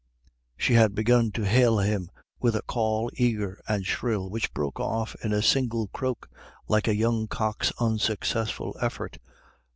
She 0.57 0.73
had 0.73 0.95
begun 0.95 1.31
to 1.33 1.45
hail 1.45 1.77
him 1.77 2.09
with 2.39 2.55
a 2.55 2.63
call 2.63 3.11
eager 3.13 3.61
and 3.67 3.85
shrill, 3.85 4.31
which 4.31 4.51
broke 4.51 4.79
off 4.79 5.13
in 5.23 5.31
a 5.31 5.43
strangled 5.43 5.91
croak, 5.91 6.27
like 6.67 6.87
a 6.87 6.95
young 6.95 7.27
cock's 7.27 7.71
unsuccessful 7.79 8.75
effort. 8.81 9.19